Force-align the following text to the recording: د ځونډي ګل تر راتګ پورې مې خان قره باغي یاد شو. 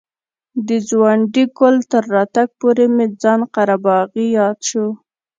د 0.67 0.69
ځونډي 0.89 1.43
ګل 1.57 1.75
تر 1.91 2.03
راتګ 2.15 2.47
پورې 2.59 2.85
مې 2.95 3.07
خان 3.21 3.41
قره 3.53 3.77
باغي 3.85 4.25
یاد 4.37 4.57
شو. 4.69 4.85